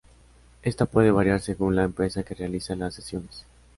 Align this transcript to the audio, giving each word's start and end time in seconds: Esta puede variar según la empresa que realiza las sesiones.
Esta 0.63 0.87
puede 0.87 1.11
variar 1.11 1.41
según 1.41 1.75
la 1.75 1.83
empresa 1.83 2.23
que 2.23 2.33
realiza 2.33 2.75
las 2.75 2.95
sesiones. 2.95 3.45